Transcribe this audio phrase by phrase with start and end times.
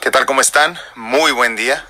[0.00, 0.24] ¿Qué tal?
[0.24, 0.78] ¿Cómo están?
[0.94, 1.84] Muy buen día.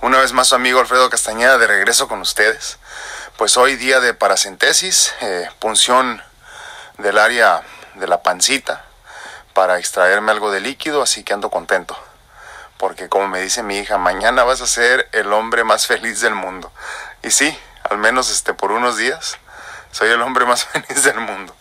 [0.00, 2.78] Una vez más su amigo Alfredo Castañeda de regreso con ustedes.
[3.36, 6.22] Pues hoy día de paracentesis, eh, punción
[6.98, 7.62] del área
[7.96, 8.84] de la pancita
[9.54, 11.98] para extraerme algo de líquido, así que ando contento.
[12.76, 16.36] Porque como me dice mi hija, mañana vas a ser el hombre más feliz del
[16.36, 16.70] mundo.
[17.24, 17.58] Y sí,
[17.90, 19.36] al menos este por unos días,
[19.90, 21.56] soy el hombre más feliz del mundo.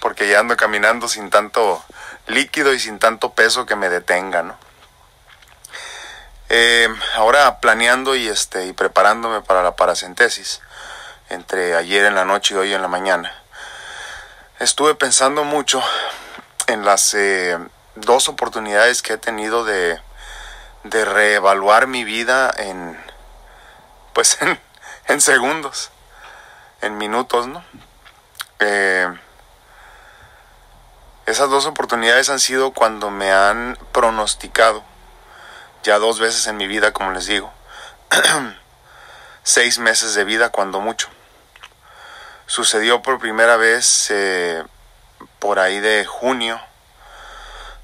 [0.00, 1.84] Porque ya ando caminando sin tanto
[2.26, 4.71] líquido y sin tanto peso que me detenga, ¿no?
[6.54, 10.60] Eh, ahora planeando y, este, y preparándome para la paracentesis,
[11.30, 13.32] entre ayer en la noche y hoy en la mañana,
[14.58, 15.82] estuve pensando mucho
[16.66, 17.58] en las eh,
[17.94, 19.98] dos oportunidades que he tenido de,
[20.84, 23.02] de reevaluar mi vida en,
[24.12, 24.60] pues en,
[25.08, 25.90] en segundos,
[26.82, 27.64] en minutos, ¿no?
[28.58, 29.08] Eh,
[31.24, 34.91] esas dos oportunidades han sido cuando me han pronosticado
[35.82, 37.52] ya dos veces en mi vida, como les digo.
[39.42, 41.08] Seis meses de vida cuando mucho.
[42.46, 44.62] Sucedió por primera vez eh,
[45.38, 46.60] por ahí de junio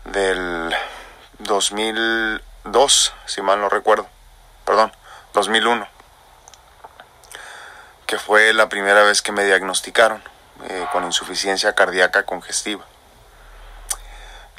[0.05, 0.75] del
[1.39, 4.09] 2002, si mal no recuerdo.
[4.65, 4.93] Perdón,
[5.35, 5.89] 2001.
[8.07, 10.23] Que fue la primera vez que me diagnosticaron
[10.69, 12.85] eh, con insuficiencia cardíaca congestiva.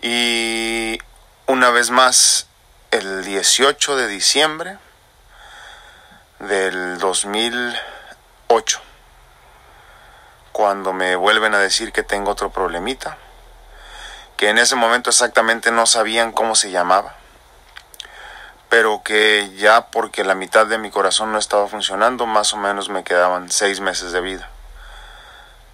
[0.01, 0.99] Y
[1.45, 2.48] una vez más
[2.91, 4.77] el 18 de diciembre
[6.39, 8.81] del 2008,
[10.51, 13.17] cuando me vuelven a decir que tengo otro problemita,
[14.37, 17.15] que en ese momento exactamente no sabían cómo se llamaba,
[18.69, 22.89] pero que ya porque la mitad de mi corazón no estaba funcionando, más o menos
[22.89, 24.49] me quedaban seis meses de vida.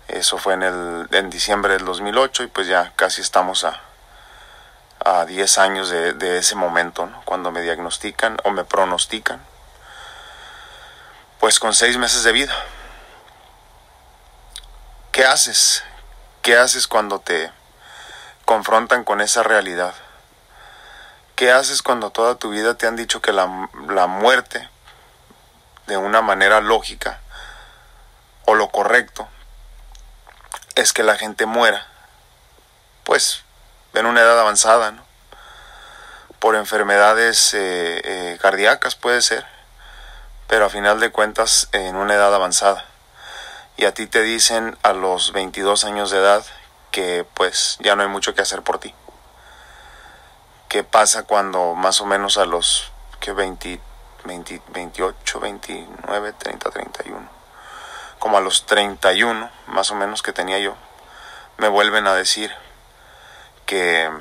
[0.10, 3.85] Eso fue en, el, en diciembre del 2008 y pues ya casi estamos a,
[5.06, 9.40] a 10 años de, ese momento, cuando me diagnostican o me pronostican,
[11.40, 12.56] pues con 6 meses de vida.
[15.12, 15.84] ¿Qué haces?
[16.42, 17.52] ¿Qué haces cuando te
[18.46, 19.94] confrontan con esa realidad?
[21.36, 24.68] ¿Qué haces cuando toda tu vida te han dicho que la, la muerte,
[25.86, 27.20] de una manera lógica,
[28.46, 29.28] o lo correcto,
[30.74, 31.86] es que la gente muera?
[33.04, 33.44] Pues
[33.94, 35.05] en una edad avanzada, ¿no?
[36.46, 39.44] Por enfermedades eh, eh, cardíacas puede ser,
[40.46, 42.86] pero a final de cuentas en una edad avanzada.
[43.78, 46.46] Y a ti te dicen a los 22 años de edad
[46.92, 48.94] que pues ya no hay mucho que hacer por ti.
[50.70, 53.80] ¿Qué pasa cuando más o menos a los que 20,
[54.26, 57.28] 20, 28, 29, 30, 31,
[58.20, 60.76] como a los 31 más o menos que tenía yo,
[61.58, 62.54] me vuelven a decir,
[63.66, 64.12] que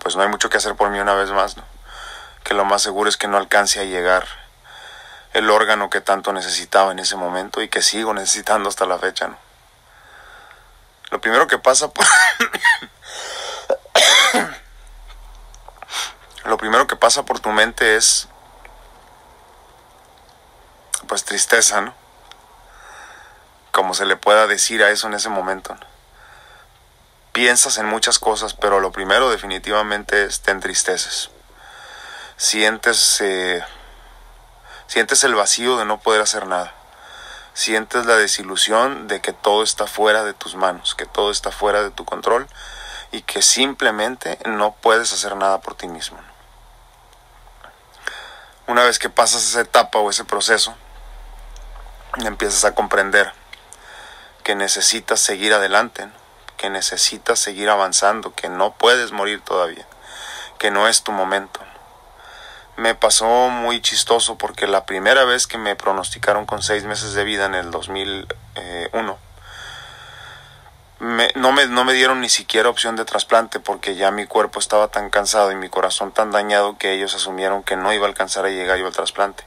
[0.00, 1.64] pues no hay mucho que hacer por mí una vez más, ¿no?
[2.44, 4.26] que lo más seguro es que no alcance a llegar
[5.32, 9.28] el órgano que tanto necesitaba en ese momento y que sigo necesitando hasta la fecha.
[9.28, 9.38] ¿no?
[11.10, 12.06] Lo primero que pasa por...
[16.44, 18.28] lo primero que pasa por tu mente es
[21.06, 21.94] pues tristeza, ¿no?
[23.72, 25.74] Como se le pueda decir a eso en ese momento.
[25.74, 25.89] ¿no?
[27.32, 31.30] Piensas en muchas cosas, pero lo primero definitivamente es te entristeces.
[32.36, 33.64] Sientes, eh,
[34.86, 36.74] sientes el vacío de no poder hacer nada.
[37.52, 41.82] Sientes la desilusión de que todo está fuera de tus manos, que todo está fuera
[41.82, 42.48] de tu control
[43.12, 46.18] y que simplemente no puedes hacer nada por ti mismo.
[48.66, 50.74] Una vez que pasas esa etapa o ese proceso,
[52.24, 53.32] empiezas a comprender
[54.44, 56.08] que necesitas seguir adelante,
[56.60, 59.86] que necesitas seguir avanzando, que no puedes morir todavía,
[60.58, 61.58] que no es tu momento.
[62.76, 67.24] Me pasó muy chistoso porque la primera vez que me pronosticaron con seis meses de
[67.24, 69.18] vida en el 2001,
[70.98, 74.58] me, no, me, no me dieron ni siquiera opción de trasplante porque ya mi cuerpo
[74.58, 78.08] estaba tan cansado y mi corazón tan dañado que ellos asumieron que no iba a
[78.08, 79.44] alcanzar a llegar yo al trasplante.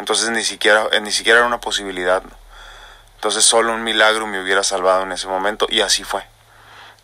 [0.00, 2.24] Entonces ni siquiera, ni siquiera era una posibilidad.
[3.14, 6.26] Entonces solo un milagro me hubiera salvado en ese momento y así fue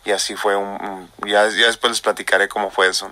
[0.05, 3.11] y así fue un, ya, ya, después les platicaré cómo fue eso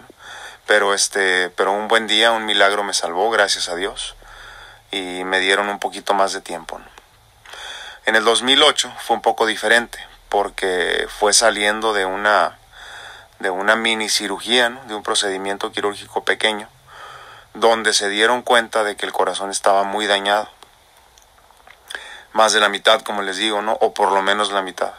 [0.65, 4.15] pero este pero un buen día un milagro me salvó gracias a Dios
[4.91, 6.79] y me dieron un poquito más de tiempo
[8.05, 9.99] en el 2008 fue un poco diferente
[10.29, 12.57] porque fue saliendo de una
[13.39, 16.69] de una mini cirugía de un procedimiento quirúrgico pequeño
[17.53, 20.49] donde se dieron cuenta de que el corazón estaba muy dañado.
[22.31, 24.93] Más de la mitad como les digo no o por lo menos la mitad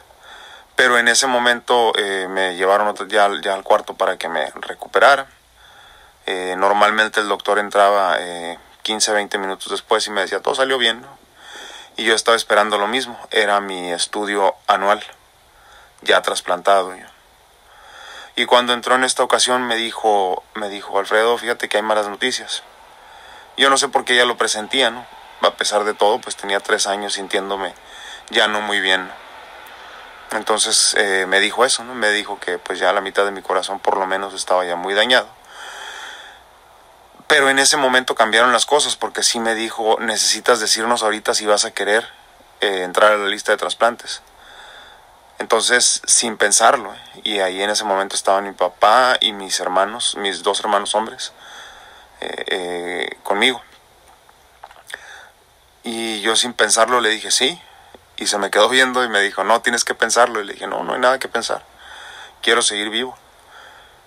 [0.76, 5.26] pero en ese momento eh, me llevaron ya, al cuarto para que me recuperara.
[6.26, 10.78] Eh, normalmente el doctor entraba eh, 15, 20 minutos después y me decía, todo salió
[10.78, 11.04] bien.
[11.96, 13.18] Y yo estaba esperando lo mismo.
[13.30, 15.02] Era mi estudio anual,
[16.02, 16.92] ya trasplantado.
[18.36, 22.08] Y cuando entró en esta ocasión me dijo, me dijo, Alfredo, fíjate que hay malas
[22.08, 22.64] noticias.
[23.56, 25.06] Yo no sé por qué ella lo presentía, ¿no?
[25.42, 27.74] A pesar de todo, pues tenía tres años sintiéndome
[28.30, 29.10] ya no muy bien.
[30.32, 31.94] Entonces eh, me dijo eso, ¿no?
[31.94, 34.76] Me dijo que pues ya la mitad de mi corazón por lo menos estaba ya
[34.76, 35.28] muy dañado.
[37.26, 41.46] Pero en ese momento cambiaron las cosas porque sí me dijo, necesitas decirnos ahorita si
[41.46, 42.06] vas a querer
[42.60, 44.22] eh, entrar a la lista de trasplantes.
[45.38, 47.20] Entonces, sin pensarlo, ¿eh?
[47.24, 51.32] y ahí en ese momento estaban mi papá y mis hermanos, mis dos hermanos hombres,
[53.22, 53.60] conmigo.
[55.82, 57.60] Y yo sin pensarlo le dije sí,
[58.16, 60.40] y se me quedó viendo y me dijo, no, tienes que pensarlo.
[60.40, 61.64] Y le dije, no, no hay nada que pensar.
[62.42, 63.16] Quiero seguir vivo.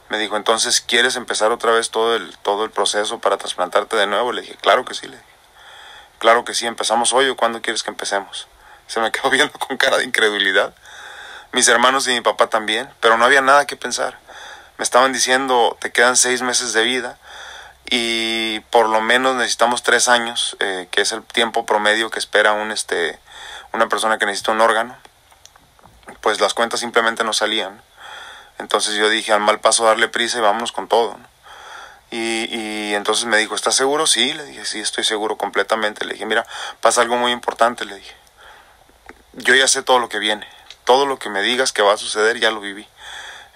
[0.10, 4.08] Me dijo, entonces, ¿quieres empezar otra vez todo el, todo el proceso para trasplantarte de
[4.08, 4.32] nuevo?
[4.32, 5.08] Le dije, claro que sí.
[5.08, 5.30] Le dije,
[6.20, 8.48] claro que sí, empezamos hoy o cuándo quieres que empecemos.
[8.88, 10.74] Se me quedó viendo con cara de incredulidad.
[11.52, 14.18] Mis hermanos y mi papá también, pero no había nada que pensar.
[14.78, 17.18] Me estaban diciendo, te quedan seis meses de vida
[17.90, 22.52] y por lo menos necesitamos tres años, eh, que es el tiempo promedio que espera
[22.54, 23.18] un, este,
[23.78, 24.98] una persona que necesita un órgano,
[26.22, 27.82] pues las cuentas simplemente no salían.
[28.58, 31.16] Entonces yo dije, al mal paso darle prisa y vámonos con todo.
[32.10, 34.08] Y, y, entonces me dijo, ¿estás seguro?
[34.08, 36.06] Sí, le dije, sí, estoy seguro completamente.
[36.06, 36.46] Le dije, mira,
[36.82, 38.16] pasa algo muy importante, le dije.
[39.34, 40.48] Yo ya sé todo lo que viene,
[40.84, 42.88] todo lo que me digas que va a suceder ya lo viví.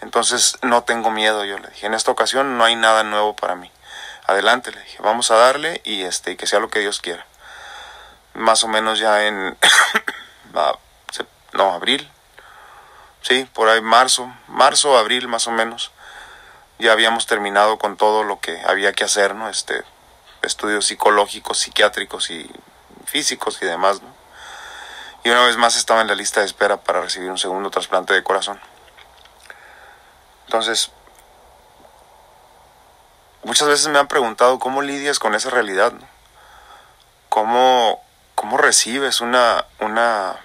[0.01, 1.87] Entonces no tengo miedo, yo le dije.
[1.87, 3.71] En esta ocasión no hay nada nuevo para mí.
[4.27, 7.25] Adelante, le dije, vamos a darle y este, que sea lo que Dios quiera
[8.33, 9.57] más o menos ya en,
[11.53, 12.09] no, abril,
[13.21, 15.91] sí, por ahí marzo, marzo, abril más o menos,
[16.79, 19.49] ya habíamos terminado con todo lo que había que hacer, ¿no?
[19.49, 19.83] Este,
[20.41, 22.49] estudios psicológicos, psiquiátricos y
[23.05, 24.09] físicos y demás, ¿no?
[25.23, 28.13] Y una vez más estaba en la lista de espera para recibir un segundo trasplante
[28.13, 28.59] de corazón.
[30.45, 30.91] Entonces,
[33.43, 36.07] muchas veces me han preguntado cómo lidias con esa realidad, ¿no?
[37.29, 38.03] ¿Cómo,
[38.41, 40.35] cómo recibes una, una,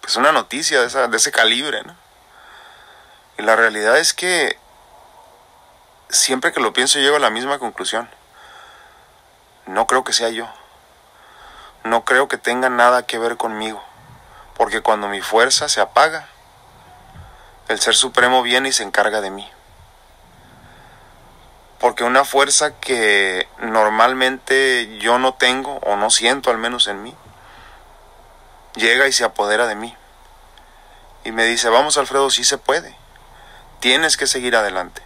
[0.00, 1.94] pues una noticia de, de ese calibre, ¿no?
[3.38, 4.58] Y la realidad es que
[6.08, 8.10] siempre que lo pienso llego a la misma conclusión.
[9.66, 10.48] No creo que sea yo.
[11.84, 13.80] No creo que tenga nada que ver conmigo.
[14.56, 16.26] Porque cuando mi fuerza se apaga,
[17.68, 19.48] el Ser Supremo viene y se encarga de mí.
[21.78, 27.14] Porque una fuerza que normalmente yo no tengo o no siento al menos en mí,
[28.74, 29.96] llega y se apodera de mí.
[31.24, 32.96] Y me dice, vamos Alfredo, sí se puede.
[33.80, 35.02] Tienes que seguir adelante.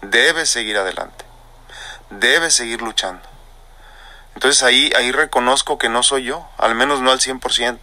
[0.00, 1.24] Debes seguir adelante.
[2.10, 3.28] Debes seguir luchando.
[4.34, 7.78] Entonces ahí, ahí reconozco que no soy yo, al menos no al 100%.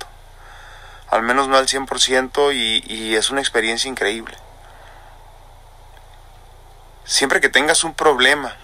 [1.10, 4.38] Al menos no al 100% y, y es una experiencia increíble.
[7.10, 8.56] Siempre que tengas un problema,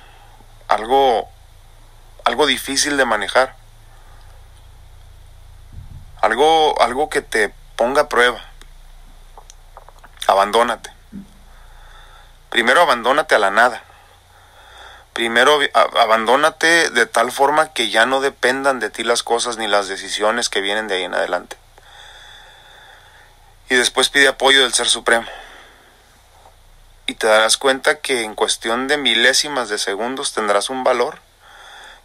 [0.68, 1.28] algo,
[2.26, 3.56] algo difícil de manejar,
[6.22, 8.40] algo, algo que te ponga a prueba,
[10.28, 10.92] abandónate.
[12.52, 13.82] Primero abandónate a la nada.
[15.14, 19.88] Primero abandónate de tal forma que ya no dependan de ti las cosas ni las
[19.88, 21.58] decisiones que vienen de ahí en adelante.
[23.72, 25.26] Y después pide apoyo del Ser Supremo
[27.08, 31.20] y te darás cuenta que en cuestión de milésimas de segundos tendrás un valor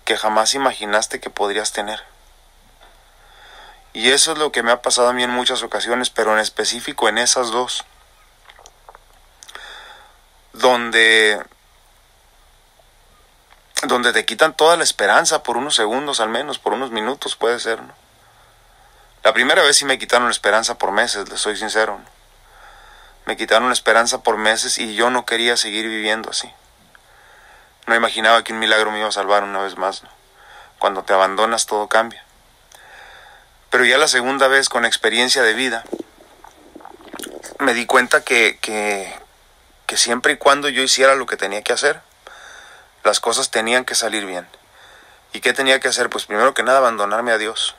[0.04, 2.02] que jamás imaginaste que podrías tener.
[3.92, 6.38] Y eso es lo que me ha pasado a mí en muchas ocasiones, pero en
[6.38, 7.84] específico en esas dos,
[10.52, 11.42] donde
[13.86, 17.58] donde te quitan toda la esperanza por unos segundos al menos, por unos minutos puede
[17.58, 17.94] ser, ¿no?
[19.22, 21.98] La primera vez sí me quitaron la esperanza por meses, les soy sincero.
[21.98, 22.19] ¿no?
[23.26, 26.52] Me quitaron la esperanza por meses y yo no quería seguir viviendo así.
[27.86, 30.02] No imaginaba que un milagro me iba a salvar una vez más.
[30.78, 32.24] Cuando te abandonas todo cambia.
[33.70, 35.84] Pero ya la segunda vez con experiencia de vida,
[37.58, 39.14] me di cuenta que, que,
[39.86, 42.00] que siempre y cuando yo hiciera lo que tenía que hacer,
[43.04, 44.48] las cosas tenían que salir bien.
[45.32, 46.10] ¿Y qué tenía que hacer?
[46.10, 47.76] Pues primero que nada abandonarme a Dios.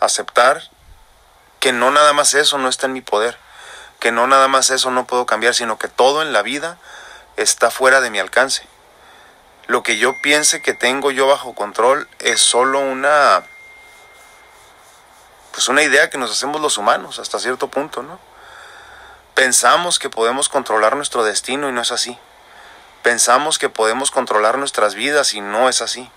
[0.00, 0.62] Aceptar
[1.60, 3.38] que no nada más eso no está en mi poder
[3.98, 6.78] que no nada más eso no puedo cambiar, sino que todo en la vida
[7.36, 8.66] está fuera de mi alcance.
[9.66, 13.44] Lo que yo piense que tengo yo bajo control es solo una
[15.50, 18.20] pues una idea que nos hacemos los humanos hasta cierto punto, ¿no?
[19.34, 22.18] Pensamos que podemos controlar nuestro destino y no es así.
[23.02, 26.10] Pensamos que podemos controlar nuestras vidas y no es así.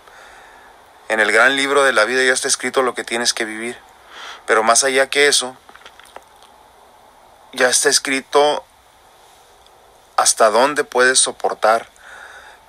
[1.07, 3.77] En el gran libro de la vida ya está escrito lo que tienes que vivir.
[4.45, 5.55] Pero más allá que eso,
[7.53, 8.63] ya está escrito
[10.17, 11.89] hasta dónde puedes soportar,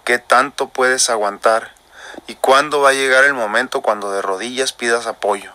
[0.05, 1.73] qué tanto puedes aguantar
[2.27, 5.53] y cuándo va a llegar el momento cuando de rodillas pidas apoyo,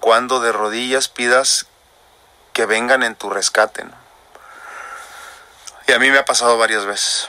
[0.00, 1.66] cuando de rodillas pidas
[2.52, 3.84] que vengan en tu rescate.
[5.88, 7.28] Y a mí me ha pasado varias veces.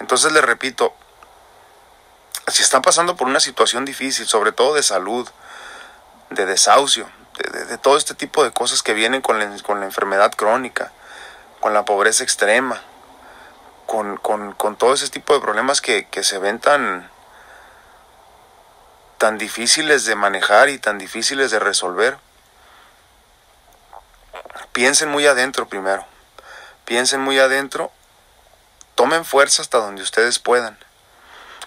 [0.00, 0.92] Entonces les repito,
[2.48, 5.28] si están pasando por una situación difícil, sobre todo de salud,
[6.30, 7.08] de desahucio,
[7.50, 10.92] de, todo este tipo de cosas que vienen con la, con la enfermedad crónica,
[11.60, 12.80] con la pobreza extrema,
[13.86, 14.18] con,
[14.78, 17.10] todo ese tipo de problemas que, que se ven tan,
[19.18, 22.18] tan difíciles de manejar y tan difíciles de resolver.
[24.72, 26.06] Piensen muy adentro primero.
[26.84, 27.92] Piensen muy adentro.
[28.94, 30.78] Tomen fuerza hasta donde ustedes puedan.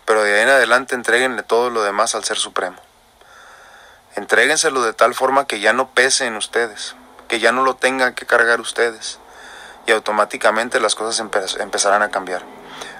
[0.05, 2.84] Pero de ahí en adelante entreguenle todo lo demás al Ser Supremo.
[4.15, 6.95] Entréguenselo de tal forma que ya no pese en ustedes,
[7.27, 9.19] que ya no lo tengan que cargar ustedes.
[9.87, 11.19] Y automáticamente las cosas
[11.59, 12.41] empezarán a cambiar.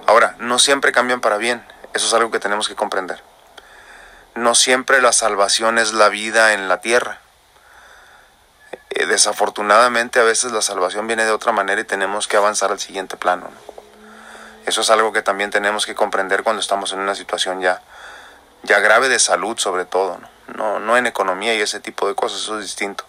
[0.08, 1.66] Ahora, no siempre cambian para bien.
[1.94, 3.24] Eso es algo que tenemos que comprender.
[4.36, 7.20] No siempre la salvación es la vida en la tierra.
[8.90, 12.80] Eh, desafortunadamente a veces la salvación viene de otra manera y tenemos que avanzar al
[12.80, 13.50] siguiente plano.
[14.66, 17.82] Eso es algo que también tenemos que comprender cuando estamos en una situación ya,
[18.64, 20.18] ya grave de salud sobre todo.
[20.18, 20.35] ¿no?
[20.48, 23.06] No, no en economía y ese tipo de cosas, eso es distinto.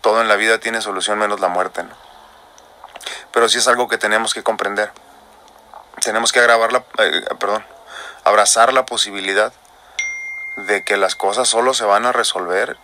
[0.00, 1.94] Todo en la vida tiene solución menos la muerte, ¿no?
[3.32, 4.92] Pero sí es algo que tenemos que comprender.
[6.02, 7.64] Tenemos que agravar la, eh, perdón,
[8.24, 9.52] abrazar la posibilidad
[10.56, 12.76] de que las cosas solo se van a resolver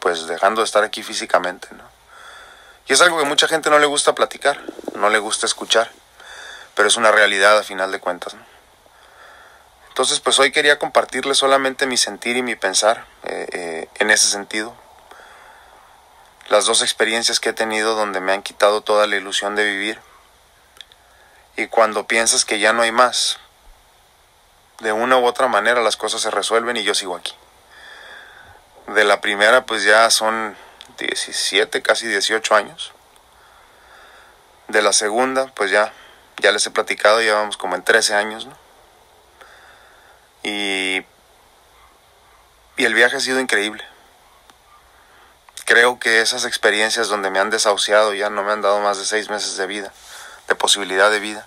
[0.00, 1.84] pues dejando de estar aquí físicamente, ¿no?
[2.86, 4.60] Y es algo que mucha gente no le gusta platicar,
[4.94, 5.90] no le gusta escuchar,
[6.74, 8.53] pero es una realidad a final de cuentas, ¿no?
[9.94, 14.26] Entonces, pues hoy quería compartirles solamente mi sentir y mi pensar eh, eh, en ese
[14.26, 14.74] sentido.
[16.48, 20.00] Las dos experiencias que he tenido donde me han quitado toda la ilusión de vivir.
[21.56, 23.38] Y cuando piensas que ya no hay más,
[24.80, 27.32] de una u otra manera las cosas se resuelven y yo sigo aquí.
[28.88, 30.56] De la primera, pues ya son
[30.98, 32.92] 17, casi 18 años.
[34.66, 35.92] De la segunda, pues ya,
[36.38, 38.63] ya les he platicado, ya vamos como en 13 años, ¿no?
[40.44, 41.04] Y,
[42.76, 43.82] el viaje ha sido increíble.
[45.64, 49.06] Creo que esas experiencias donde me han desahuciado ya no me han dado más de
[49.06, 49.92] seis meses de vida,
[50.46, 51.46] de posibilidad de vida.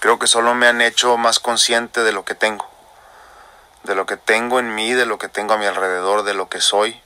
[0.00, 2.68] Creo que solo me han hecho más consciente de lo que tengo,
[3.84, 6.48] de lo que tengo en mí, de lo que tengo a mi alrededor, de lo
[6.48, 7.00] que soy,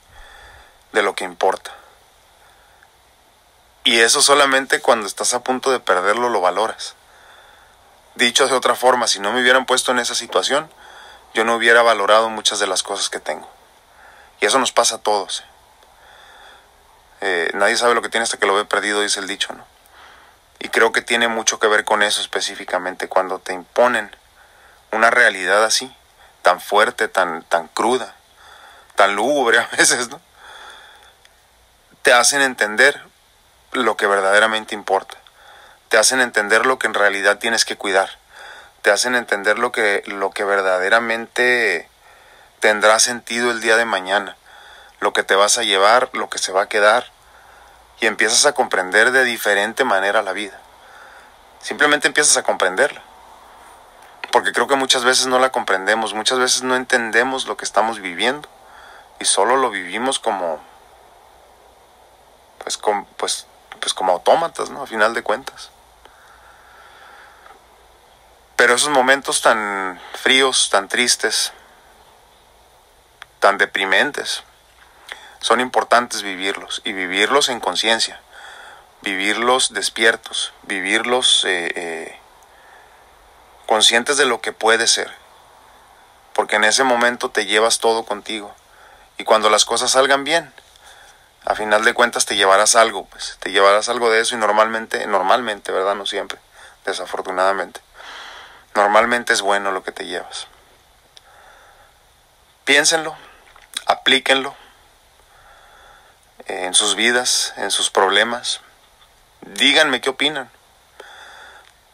[0.91, 1.71] de lo que importa.
[3.83, 6.95] Y eso solamente cuando estás a punto de perderlo lo valoras.
[8.19, 10.69] Dicho de otra forma, si no me hubieran puesto en esa situación,
[11.33, 13.49] yo no hubiera valorado muchas de las cosas que tengo.
[14.41, 15.39] Y eso nos pasa a todos.
[15.39, 15.45] ¿eh?
[17.21, 19.65] Eh, nadie sabe lo que tiene hasta que lo ve perdido, dice el dicho, ¿no?
[20.59, 24.13] Y creo que tiene mucho que ver con eso específicamente, cuando te imponen
[24.91, 25.89] una realidad así,
[26.41, 28.15] tan fuerte, tan, tan cruda,
[28.95, 30.19] tan lúgubre a veces, ¿no?
[32.01, 33.01] Te hacen entender
[33.71, 35.18] lo que verdaderamente importa
[35.89, 38.09] te hacen entender lo que en realidad tienes que cuidar,
[38.83, 41.89] te hacen entender lo que, lo que verdaderamente
[42.59, 44.37] tendrá sentido el día de mañana,
[44.99, 47.11] lo que te vas a llevar, lo que se va a quedar,
[47.99, 50.59] y empiezas a comprender de diferente manera la vida.
[51.59, 53.01] Simplemente empiezas a comprenderla.
[54.31, 57.99] Porque creo que muchas veces no la comprendemos, muchas veces no entendemos lo que estamos
[57.99, 58.47] viviendo
[59.19, 60.59] y solo lo vivimos como
[62.59, 62.79] pues,
[63.17, 63.47] pues,
[63.79, 64.83] pues como autómatas, ¿no?
[64.83, 65.71] A final de cuentas.
[68.59, 71.53] Pero esos momentos tan fríos, tan tristes,
[73.39, 74.43] tan deprimentes,
[75.39, 78.19] son importantes vivirlos y vivirlos en conciencia,
[79.01, 82.19] vivirlos despiertos, vivirlos eh, eh,
[83.65, 85.09] conscientes de lo que puede ser,
[86.33, 88.53] porque en ese momento te llevas todo contigo
[89.17, 90.53] y cuando las cosas salgan bien,
[91.45, 95.07] a final de cuentas te llevarás algo, pues te llevarás algo de eso y normalmente,
[95.07, 95.95] normalmente, ¿verdad?
[95.95, 96.39] No siempre,
[96.83, 97.79] desafortunadamente
[98.79, 100.47] Normalmente es bueno lo que te llevas.
[102.63, 103.13] Piénsenlo,
[103.87, 104.55] aplíquenlo
[106.45, 108.61] en sus vidas, en sus problemas.
[109.41, 110.49] Díganme qué opinan.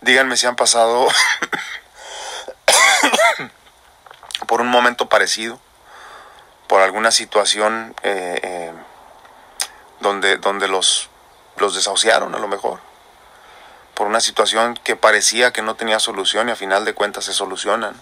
[0.01, 1.08] Díganme si han pasado
[4.48, 5.60] por un momento parecido,
[6.68, 8.74] por alguna situación eh, eh,
[10.01, 11.10] donde, donde los,
[11.58, 12.80] los desahuciaron a lo mejor,
[13.95, 17.33] por una situación que parecía que no tenía solución y a final de cuentas se
[17.33, 17.95] solucionan.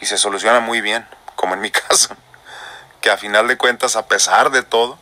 [0.00, 1.06] Y se soluciona muy bien,
[1.36, 2.16] como en mi caso.
[3.00, 4.98] Que a final de cuentas, a pesar de todo,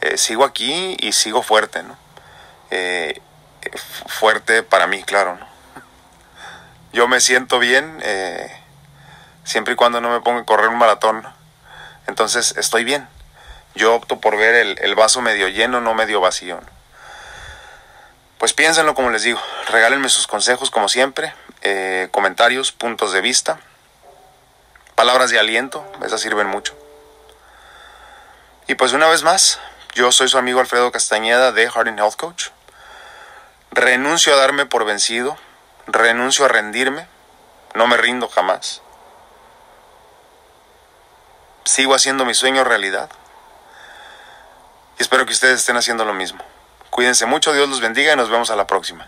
[0.00, 1.96] eh, sigo aquí y sigo fuerte, ¿no?
[2.70, 3.20] Eh,
[4.06, 5.46] fuerte para mí, claro, ¿no?
[6.92, 8.50] Yo me siento bien eh,
[9.44, 11.26] siempre y cuando no me ponga a correr un maratón.
[12.06, 13.06] Entonces estoy bien.
[13.74, 16.60] Yo opto por ver el, vaso medio lleno, no medio vacío.
[18.38, 23.58] Pues piénsenlo como les digo, regálenme sus consejos como siempre, eh, comentarios, puntos de vista,
[24.94, 26.76] palabras de aliento, esas sirven mucho.
[28.68, 29.58] Y pues una vez más,
[29.94, 32.48] yo soy su amigo Alfredo Castañeda de Harding Health Coach.
[33.72, 35.36] Renuncio a darme por vencido,
[35.88, 37.08] renuncio a rendirme,
[37.74, 38.82] no me rindo jamás.
[41.64, 43.10] Sigo haciendo mi sueño realidad.
[44.98, 46.44] Y espero que ustedes estén haciendo lo mismo.
[46.98, 49.06] Cuídense mucho, Dios los bendiga y nos vemos a la próxima.